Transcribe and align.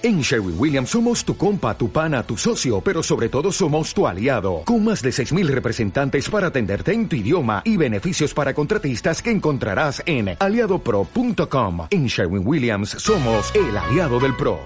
En 0.00 0.20
Sherwin 0.20 0.54
Williams 0.56 0.90
somos 0.90 1.24
tu 1.24 1.36
compa, 1.36 1.76
tu 1.76 1.90
pana, 1.90 2.22
tu 2.22 2.36
socio, 2.36 2.80
pero 2.80 3.02
sobre 3.02 3.28
todo 3.28 3.50
somos 3.50 3.92
tu 3.92 4.06
aliado, 4.06 4.62
con 4.64 4.84
más 4.84 5.02
de 5.02 5.10
6.000 5.10 5.48
representantes 5.48 6.30
para 6.30 6.46
atenderte 6.46 6.92
en 6.92 7.08
tu 7.08 7.16
idioma 7.16 7.62
y 7.64 7.76
beneficios 7.76 8.32
para 8.32 8.54
contratistas 8.54 9.20
que 9.20 9.32
encontrarás 9.32 10.00
en 10.06 10.36
aliadopro.com. 10.38 11.88
En 11.90 12.06
Sherwin 12.06 12.46
Williams 12.46 12.90
somos 12.90 13.52
el 13.56 13.76
aliado 13.76 14.20
del 14.20 14.36
PRO. 14.36 14.60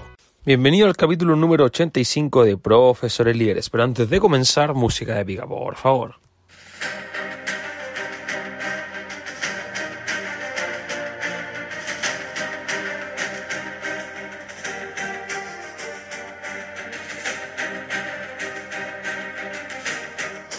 Bienvenido 0.45 0.85
al 0.85 0.95
capítulo 0.95 1.35
número 1.35 1.65
85 1.65 2.43
de 2.43 2.57
Profesores 2.57 3.35
Líderes, 3.35 3.71
pero 3.71 3.85
antes 3.85 4.07
de 4.11 4.19
comenzar, 4.19 4.75
música 4.75 5.19
épica, 5.19 5.47
por 5.47 5.77
favor. 5.77 6.15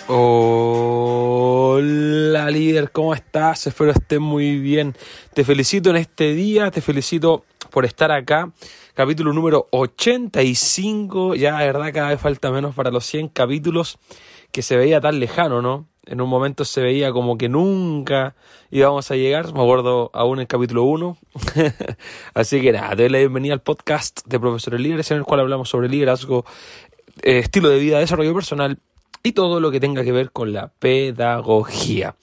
Hola 0.07 1.81
líder, 2.51 2.93
¿cómo 2.93 3.15
estás? 3.15 3.67
Espero 3.67 3.91
estés 3.91 4.21
muy 4.21 4.59
bien. 4.59 4.95
Te 5.33 5.45
felicito 5.45 5.89
en 5.89 5.97
este 5.97 6.35
día, 6.35 6.71
te 6.71 6.83
felicito 6.83 7.47
por 7.71 7.87
estar 7.87 8.13
acá. 8.13 8.53
Capítulo 8.93 9.33
número 9.33 9.67
85, 9.71 11.37
ya 11.37 11.53
la 11.53 11.61
verdad 11.61 11.91
cada 11.95 12.11
vez 12.11 12.21
falta 12.21 12.51
menos 12.51 12.75
para 12.75 12.91
los 12.91 13.07
100 13.07 13.29
capítulos 13.29 13.97
que 14.53 14.61
se 14.61 14.77
veía 14.77 15.01
tan 15.01 15.19
lejano, 15.21 15.63
¿no? 15.63 15.87
En 16.05 16.21
un 16.21 16.29
momento 16.29 16.67
se 16.67 16.83
veía 16.83 17.11
como 17.11 17.39
que 17.39 17.49
nunca 17.49 18.37
íbamos 18.71 19.11
a 19.11 19.17
llegar, 19.17 19.55
me 19.55 19.63
acuerdo 19.63 20.11
aún 20.13 20.39
en 20.39 20.47
capítulo 20.47 20.83
1. 20.83 21.17
Así 22.35 22.61
que 22.61 22.73
nada, 22.73 22.91
te 22.91 23.05
doy 23.05 23.09
la 23.09 23.21
bienvenida 23.21 23.55
al 23.55 23.63
podcast 23.63 24.21
de 24.27 24.39
Profesores 24.39 24.81
Líderes 24.81 25.11
en 25.13 25.17
el 25.17 25.25
cual 25.25 25.41
hablamos 25.41 25.71
sobre 25.71 25.89
liderazgo, 25.89 26.45
eh, 27.23 27.39
estilo 27.39 27.71
de 27.71 27.79
vida, 27.79 28.01
desarrollo 28.01 28.35
personal 28.35 28.79
y 29.27 29.33
todo 29.33 29.59
lo 29.59 29.71
que 29.71 29.81
tenga 29.81 30.05
que 30.05 30.13
ver 30.13 30.31
con 30.31 30.53
la 30.53 30.69
pedagogía. 30.69 32.15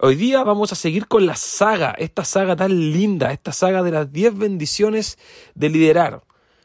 Hoy 0.00 0.16
día 0.16 0.42
vamos 0.42 0.72
a 0.72 0.74
seguir 0.74 1.06
con 1.06 1.26
la 1.26 1.36
saga, 1.36 1.94
esta 1.98 2.24
saga 2.24 2.56
tan 2.56 2.92
linda, 2.92 3.30
esta 3.30 3.52
saga 3.52 3.82
de 3.82 3.90
las 3.90 4.10
10 4.10 4.38
bendiciones 4.38 5.18
de 5.54 5.68
liderar, 5.68 6.22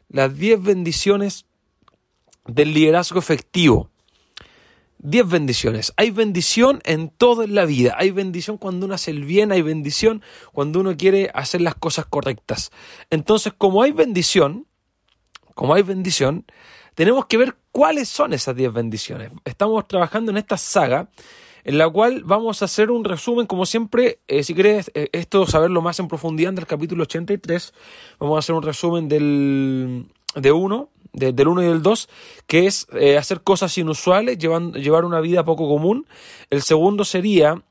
las 0.07 0.35
10 0.37 0.63
bendiciones 0.63 1.45
del 2.47 2.73
liderazgo 2.73 3.19
efectivo. 3.19 3.89
10 4.99 5.27
bendiciones. 5.27 5.93
Hay 5.97 6.11
bendición 6.11 6.79
en 6.85 7.09
todo 7.09 7.43
en 7.43 7.55
la 7.55 7.65
vida. 7.65 7.95
Hay 7.97 8.11
bendición 8.11 8.57
cuando 8.57 8.85
uno 8.85 8.95
hace 8.95 9.11
el 9.11 9.25
bien, 9.25 9.51
hay 9.51 9.61
bendición 9.61 10.21
cuando 10.53 10.79
uno 10.79 10.95
quiere 10.95 11.31
hacer 11.33 11.59
las 11.59 11.75
cosas 11.75 12.05
correctas. 12.05 12.71
Entonces, 13.09 13.51
como 13.57 13.83
hay 13.83 13.91
bendición, 13.91 14.67
como 15.55 15.73
hay 15.73 15.83
bendición, 15.83 16.45
tenemos 16.95 17.25
que 17.25 17.37
ver 17.37 17.55
cuáles 17.71 18.09
son 18.09 18.33
esas 18.33 18.55
10 18.55 18.73
bendiciones. 18.73 19.31
Estamos 19.45 19.87
trabajando 19.87 20.31
en 20.31 20.37
esta 20.37 20.57
saga 20.57 21.09
en 21.63 21.77
la 21.77 21.89
cual 21.89 22.23
vamos 22.23 22.61
a 22.61 22.65
hacer 22.65 22.91
un 22.91 23.03
resumen, 23.03 23.45
como 23.45 23.65
siempre, 23.65 24.19
eh, 24.27 24.43
si 24.43 24.53
quieres 24.53 24.91
eh, 24.93 25.09
esto 25.11 25.45
saberlo 25.45 25.81
más 25.81 25.99
en 25.99 26.07
profundidad 26.07 26.53
del 26.53 26.65
capítulo 26.65 27.03
83, 27.03 27.73
vamos 28.19 28.35
a 28.35 28.39
hacer 28.39 28.55
un 28.55 28.63
resumen 28.63 29.07
del 29.07 30.07
de 30.35 30.51
uno, 30.51 30.89
del 31.13 31.47
1 31.47 31.61
y 31.61 31.65
del 31.65 31.81
2, 31.81 32.09
que 32.47 32.67
es 32.67 32.87
eh, 32.93 33.17
hacer 33.17 33.41
cosas 33.41 33.77
inusuales, 33.77 34.37
llevar 34.37 35.05
una 35.05 35.19
vida 35.19 35.43
poco 35.43 35.67
común. 35.67 36.07
El 36.49 36.61
segundo 36.61 37.03
sería 37.03 37.61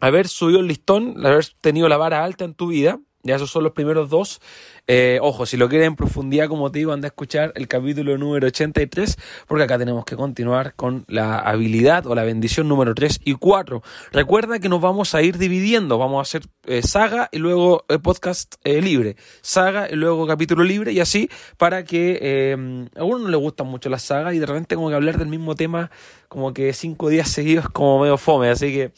haber 0.00 0.28
subido 0.28 0.60
el 0.60 0.66
listón, 0.66 1.26
haber 1.26 1.46
tenido 1.62 1.88
la 1.88 1.96
vara 1.96 2.22
alta 2.22 2.44
en 2.44 2.54
tu 2.54 2.68
vida. 2.68 3.00
Ya 3.24 3.36
esos 3.36 3.50
son 3.50 3.64
los 3.64 3.72
primeros 3.72 4.10
dos. 4.10 4.42
Eh, 4.86 5.18
ojo, 5.22 5.46
si 5.46 5.56
lo 5.56 5.70
quieren 5.70 5.88
en 5.88 5.96
profundidad, 5.96 6.46
como 6.46 6.70
te 6.70 6.80
digo, 6.80 6.92
anda 6.92 7.06
a 7.06 7.08
escuchar 7.08 7.52
el 7.56 7.68
capítulo 7.68 8.18
número 8.18 8.46
83, 8.46 9.16
porque 9.48 9.64
acá 9.64 9.78
tenemos 9.78 10.04
que 10.04 10.14
continuar 10.14 10.74
con 10.74 11.06
la 11.08 11.38
habilidad 11.38 12.06
o 12.06 12.14
la 12.14 12.22
bendición 12.22 12.68
número 12.68 12.94
3 12.94 13.22
y 13.24 13.32
4. 13.32 13.82
Recuerda 14.12 14.58
que 14.58 14.68
nos 14.68 14.82
vamos 14.82 15.14
a 15.14 15.22
ir 15.22 15.38
dividiendo, 15.38 15.96
vamos 15.96 16.18
a 16.18 16.22
hacer 16.22 16.42
eh, 16.66 16.82
saga 16.82 17.30
y 17.32 17.38
luego 17.38 17.86
eh, 17.88 17.98
podcast 17.98 18.56
libre, 18.62 19.16
saga 19.40 19.88
y 19.90 19.94
luego 19.96 20.26
capítulo 20.26 20.62
libre 20.62 20.92
y 20.92 21.00
así 21.00 21.30
para 21.56 21.84
que 21.84 22.54
a 22.94 23.04
uno 23.04 23.18
no 23.20 23.28
le 23.28 23.36
gustan 23.38 23.68
mucho 23.68 23.88
las 23.88 24.02
sagas 24.02 24.34
y 24.34 24.38
de 24.38 24.44
repente 24.44 24.74
como 24.74 24.90
que 24.90 24.96
hablar 24.96 25.16
del 25.16 25.28
mismo 25.28 25.54
tema 25.54 25.90
como 26.28 26.52
que 26.52 26.74
cinco 26.74 27.08
días 27.08 27.30
seguidos 27.30 27.70
como 27.70 28.00
medio 28.00 28.18
fome, 28.18 28.50
así 28.50 28.72
que 28.72 28.92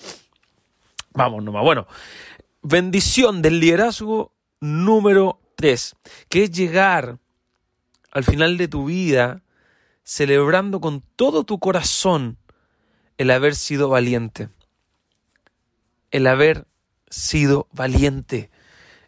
vamos 1.13 1.45
nomás. 1.45 1.63
Bueno, 1.63 1.87
bendición 2.69 3.43
del 3.43 3.61
liderazgo 3.61 4.33
número 4.61 5.39
3, 5.55 5.95
que 6.29 6.43
es 6.43 6.51
llegar 6.51 7.21
al 8.11 8.25
final 8.25 8.59
de 8.59 8.67
tu 8.67 8.87
vida 8.87 9.45
celebrando 10.03 10.81
con 10.81 11.01
todo 11.15 11.45
tu 11.45 11.61
corazón 11.61 12.39
el 13.19 13.31
haber 13.31 13.55
sido 13.55 13.89
valiente. 13.89 14.49
El 16.11 16.27
haber 16.27 16.67
sido 17.09 17.69
valiente. 17.71 18.51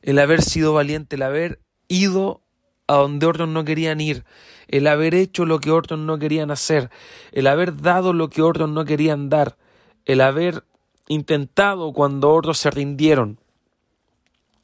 El 0.02 0.20
haber 0.20 0.42
sido 0.42 0.72
valiente, 0.72 1.16
el 1.16 1.22
haber 1.22 1.60
ido 1.88 2.42
a 2.86 2.94
donde 2.94 3.26
otros 3.26 3.48
no 3.48 3.64
querían 3.64 4.00
ir, 4.00 4.25
el 4.69 4.86
haber 4.86 5.16
hecho 5.16 5.44
lo 5.46 5.58
que 5.58 5.72
otros 5.72 5.98
no 5.98 6.20
querían 6.20 6.52
hacer, 6.52 6.90
el 7.32 7.48
haber 7.48 7.76
dado 7.76 8.12
lo 8.12 8.30
que 8.30 8.40
otros 8.40 8.70
no 8.70 8.84
querían 8.84 9.28
dar, 9.28 9.56
el 10.04 10.20
haber 10.20 10.64
intentado 11.08 11.92
cuando 11.92 12.32
otros 12.32 12.58
se 12.58 12.70
rindieron 12.70 13.40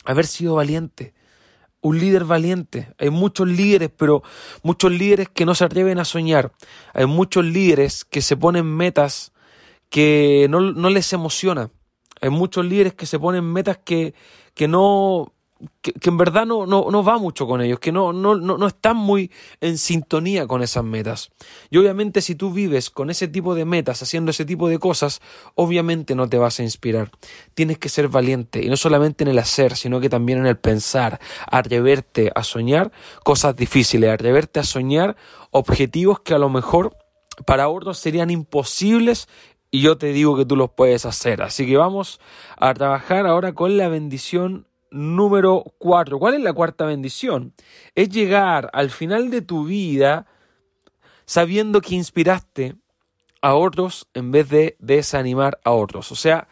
haber 0.05 0.27
sido 0.27 0.55
valiente, 0.55 1.15
un 1.81 1.99
líder 1.99 2.25
valiente. 2.25 2.95
Hay 2.99 3.11
muchos 3.11 3.47
líderes, 3.47 3.91
pero 3.95 4.23
muchos 4.63 4.91
líderes 4.91 5.29
que 5.29 5.45
no 5.45 5.55
se 5.55 5.65
atreven 5.65 5.99
a 5.99 6.05
soñar. 6.05 6.53
Hay 6.95 7.07
muchos 7.07 7.45
líderes 7.45 8.05
que 8.05 8.23
se 8.23 8.37
ponen 8.37 8.67
metas 8.67 9.33
que 9.91 10.47
no, 10.49 10.61
no 10.61 10.89
les 10.89 11.13
emociona. 11.13 11.71
Hay 12.21 12.31
muchos 12.31 12.65
líderes 12.65 12.95
que 12.95 13.05
se 13.07 13.19
ponen 13.19 13.45
metas 13.45 13.79
que, 13.85 14.15
que 14.55 14.67
no, 14.67 15.34
que, 15.81 15.93
en 16.09 16.17
verdad 16.17 16.47
no, 16.47 16.67
no, 16.67 16.91
no, 16.91 17.05
va 17.05 17.19
mucho 17.19 17.47
con 17.47 17.61
ellos, 17.61 17.79
que 17.79 17.93
no, 17.93 18.13
no, 18.13 18.35
no, 18.37 18.67
están 18.67 18.97
muy 18.97 19.31
en 19.61 19.79
sintonía 19.79 20.47
con 20.47 20.63
esas 20.63 20.85
metas. 20.85 21.31
Y 21.71 21.79
obviamente 21.79 22.21
si 22.21 22.35
tú 22.35 22.53
vives 22.53 22.91
con 22.91 23.11
ese 23.11 23.29
tipo 23.29 23.55
de 23.55 23.65
metas, 23.65 24.03
haciendo 24.03 24.31
ese 24.31 24.45
tipo 24.45 24.69
de 24.69 24.79
cosas, 24.79 25.21
obviamente 25.55 26.15
no 26.15 26.29
te 26.29 26.39
vas 26.39 26.61
a 26.61 26.63
inspirar. 26.63 27.11
Tienes 27.55 27.79
que 27.79 27.89
ser 27.89 28.09
valiente, 28.09 28.63
y 28.65 28.69
no 28.69 28.77
solamente 28.77 29.25
en 29.25 29.29
el 29.29 29.39
hacer, 29.39 29.77
sino 29.77 30.01
que 30.01 30.09
también 30.09 30.39
en 30.39 30.47
el 30.47 30.57
pensar, 30.57 31.21
atreverte 31.51 32.33
a 32.35 32.43
soñar 32.43 32.93
cosas 33.23 33.57
difíciles, 33.57 34.11
atreverte 34.11 34.61
a 34.61 34.65
soñar 34.65 35.17
objetivos 35.51 36.21
que 36.21 36.35
a 36.35 36.39
lo 36.39 36.49
mejor 36.49 36.97
para 37.47 37.69
otros 37.69 37.99
serían 37.99 38.31
imposibles 38.31 39.29
y 39.75 39.81
yo 39.81 39.99
te 39.99 40.13
digo 40.13 40.37
que 40.37 40.45
tú 40.45 40.55
los 40.55 40.71
puedes 40.71 41.05
hacer. 41.05 41.43
Así 41.43 41.67
que 41.67 41.77
vamos 41.77 42.21
a 42.57 42.73
trabajar 42.75 43.27
ahora 43.27 43.55
con 43.55 43.77
la 43.77 43.89
bendición 43.89 44.69
número 44.95 45.75
cuatro. 45.79 46.19
¿Cuál 46.19 46.35
es 46.35 46.41
la 46.41 46.53
cuarta 46.53 46.87
bendición? 46.87 47.53
Es 47.95 48.09
llegar 48.09 48.71
al 48.73 48.91
final 48.91 49.31
de 49.31 49.43
tu 49.43 49.65
vida 49.65 50.27
sabiendo 51.27 51.81
que 51.81 51.95
inspiraste 51.95 52.77
a 53.43 53.55
otros 53.55 54.07
en 54.15 54.31
vez 54.31 54.49
de 54.49 54.77
desanimar 54.79 55.59
a 55.65 55.73
otros. 55.73 56.13
O 56.13 56.17
sea, 56.17 56.49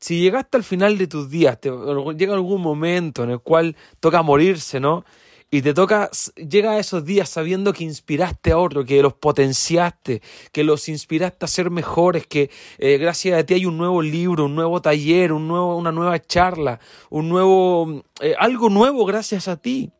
si 0.00 0.20
llegaste 0.20 0.56
al 0.56 0.64
final 0.64 0.98
de 0.98 1.06
tus 1.06 1.30
días, 1.30 1.60
te, 1.60 1.70
llega 2.16 2.34
algún 2.34 2.60
momento 2.60 3.22
en 3.24 3.30
el 3.30 3.40
cual 3.40 3.76
toca 4.00 4.22
morirse, 4.22 4.80
¿no? 4.80 5.04
Y 5.50 5.62
te 5.62 5.74
toca, 5.74 6.10
llega 6.34 6.72
a 6.72 6.78
esos 6.78 7.04
días 7.04 7.28
sabiendo 7.28 7.72
que 7.72 7.84
inspiraste 7.84 8.50
a 8.50 8.58
otro, 8.58 8.84
que 8.84 9.00
los 9.00 9.14
potenciaste, 9.14 10.20
que 10.50 10.64
los 10.64 10.88
inspiraste 10.88 11.44
a 11.44 11.48
ser 11.48 11.70
mejores, 11.70 12.26
que 12.26 12.50
eh, 12.78 12.98
gracias 12.98 13.38
a 13.38 13.46
ti 13.46 13.54
hay 13.54 13.66
un 13.66 13.78
nuevo 13.78 14.02
libro, 14.02 14.46
un 14.46 14.56
nuevo 14.56 14.82
taller, 14.82 15.32
un 15.32 15.46
nuevo, 15.46 15.76
una 15.76 15.92
nueva 15.92 16.20
charla, 16.20 16.80
un 17.10 17.28
nuevo, 17.28 18.02
eh, 18.20 18.34
algo 18.38 18.70
nuevo 18.70 19.04
gracias 19.04 19.46
a 19.46 19.56
ti. 19.56 19.92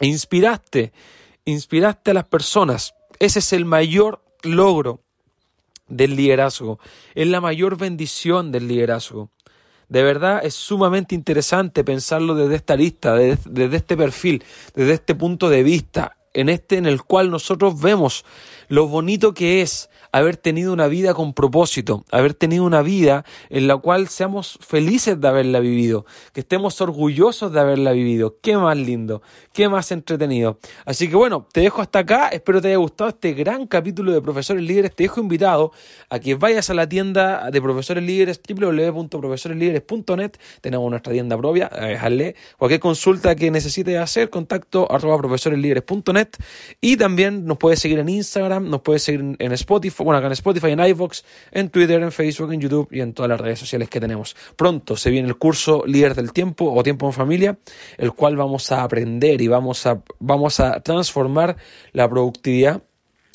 Inspiraste, 0.00 0.92
inspiraste 1.44 2.12
a 2.12 2.14
las 2.14 2.24
personas. 2.24 2.94
Ese 3.18 3.40
es 3.40 3.52
el 3.52 3.64
mayor 3.64 4.22
logro 4.42 5.00
del 5.88 6.14
liderazgo, 6.14 6.78
es 7.14 7.26
la 7.26 7.40
mayor 7.40 7.76
bendición 7.76 8.52
del 8.52 8.68
liderazgo. 8.68 9.30
De 9.92 10.02
verdad 10.02 10.40
es 10.42 10.54
sumamente 10.54 11.14
interesante 11.14 11.84
pensarlo 11.84 12.34
desde 12.34 12.54
esta 12.54 12.76
lista, 12.76 13.14
desde, 13.14 13.76
este 13.76 13.94
perfil, 13.94 14.42
desde 14.74 14.94
este 14.94 15.14
punto 15.14 15.50
de 15.50 15.62
vista. 15.62 16.16
En 16.34 16.48
este 16.48 16.76
en 16.76 16.86
el 16.86 17.02
cual 17.02 17.30
nosotros 17.30 17.80
vemos 17.80 18.24
lo 18.68 18.88
bonito 18.88 19.34
que 19.34 19.60
es 19.62 19.90
haber 20.12 20.36
tenido 20.36 20.72
una 20.72 20.86
vida 20.88 21.14
con 21.14 21.32
propósito, 21.32 22.04
haber 22.10 22.34
tenido 22.34 22.64
una 22.64 22.82
vida 22.82 23.24
en 23.48 23.66
la 23.66 23.78
cual 23.78 24.08
seamos 24.08 24.58
felices 24.60 25.20
de 25.20 25.28
haberla 25.28 25.60
vivido, 25.60 26.04
que 26.32 26.40
estemos 26.40 26.80
orgullosos 26.80 27.52
de 27.52 27.60
haberla 27.60 27.92
vivido. 27.92 28.36
Qué 28.42 28.56
más 28.56 28.76
lindo, 28.76 29.22
qué 29.52 29.68
más 29.68 29.90
entretenido. 29.90 30.58
Así 30.84 31.08
que 31.08 31.16
bueno, 31.16 31.46
te 31.52 31.60
dejo 31.60 31.80
hasta 31.80 32.00
acá, 32.00 32.28
espero 32.28 32.60
te 32.60 32.68
haya 32.68 32.76
gustado 32.76 33.10
este 33.10 33.32
gran 33.32 33.66
capítulo 33.66 34.12
de 34.12 34.20
Profesores 34.20 34.62
Líderes, 34.62 34.94
te 34.94 35.04
dejo 35.04 35.20
invitado 35.20 35.72
a 36.10 36.18
que 36.18 36.34
vayas 36.34 36.68
a 36.70 36.74
la 36.74 36.88
tienda 36.88 37.50
de 37.50 37.62
Profesores 37.62 38.04
Líderes, 38.04 38.40
www.profesoreslíderes.net, 38.46 40.32
tenemos 40.60 40.90
nuestra 40.90 41.12
tienda 41.12 41.38
propia, 41.38 41.68
dejarle 41.68 42.36
cualquier 42.58 42.80
consulta 42.80 43.34
que 43.34 43.50
necesites 43.50 43.98
hacer, 43.98 44.28
contacto 44.28 44.90
arroba 44.90 45.18
profesoreslíderes.net 45.18 46.21
y 46.80 46.96
también 46.96 47.44
nos 47.44 47.58
puedes 47.58 47.78
seguir 47.78 47.98
en 47.98 48.08
Instagram, 48.08 48.68
nos 48.68 48.82
puedes 48.82 49.02
seguir 49.02 49.36
en 49.38 49.52
Spotify, 49.52 50.04
bueno, 50.04 50.18
acá 50.18 50.26
en 50.26 50.32
Spotify, 50.32 50.70
en 50.70 50.80
iVoox, 50.80 51.22
en 51.52 51.70
Twitter, 51.70 52.02
en 52.02 52.12
Facebook, 52.12 52.52
en 52.52 52.60
YouTube 52.60 52.88
y 52.90 53.00
en 53.00 53.12
todas 53.12 53.28
las 53.28 53.40
redes 53.40 53.58
sociales 53.58 53.88
que 53.88 54.00
tenemos. 54.00 54.36
Pronto 54.56 54.96
se 54.96 55.10
viene 55.10 55.28
el 55.28 55.36
curso 55.36 55.84
Líder 55.86 56.14
del 56.14 56.32
Tiempo 56.32 56.72
o 56.72 56.82
Tiempo 56.82 57.06
en 57.06 57.12
Familia, 57.12 57.58
el 57.98 58.12
cual 58.12 58.36
vamos 58.36 58.70
a 58.72 58.82
aprender 58.82 59.40
y 59.40 59.48
vamos 59.48 59.86
a, 59.86 60.02
vamos 60.18 60.60
a 60.60 60.80
transformar 60.80 61.56
la 61.92 62.08
productividad 62.08 62.82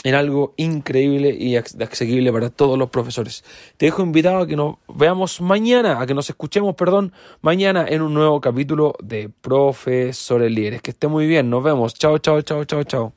en 0.08 0.16
algo 0.16 0.54
increíble 0.56 1.36
y 1.38 1.58
accesible 1.58 2.32
para 2.32 2.50
todos 2.50 2.80
los 2.80 2.90
profesores. 2.90 3.44
Te 3.76 3.88
dejo 3.88 4.04
invitado 4.04 4.40
a 4.40 4.48
que 4.48 4.56
nos 4.56 4.76
veamos 4.88 5.42
mañana, 5.42 6.00
a 6.00 6.08
que 6.08 6.14
nos 6.14 6.30
escuchemos, 6.30 6.76
perdón, 6.76 7.12
mañana 7.42 7.86
en 7.86 8.02
un 8.02 8.14
nuevo 8.14 8.40
capítulo 8.40 8.96
de 9.04 9.30
Profesores 9.42 10.50
Líderes. 10.50 10.82
Que 10.82 10.92
esté 10.92 11.10
muy 11.10 11.28
bien, 11.28 11.50
nos 11.50 11.62
vemos. 11.62 11.94
Chao, 11.94 12.20
chao, 12.20 12.42
chao, 12.42 12.64
chao, 12.64 12.86
chao. 12.86 13.17